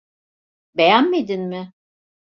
Beğenmedin 0.77 1.41
mi? 1.41 1.73